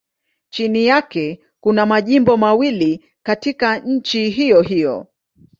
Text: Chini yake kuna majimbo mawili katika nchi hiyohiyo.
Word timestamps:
Chini 0.49 0.85
yake 0.85 1.39
kuna 1.59 1.85
majimbo 1.85 2.37
mawili 2.37 3.05
katika 3.23 3.79
nchi 3.79 4.29
hiyohiyo. 4.29 5.07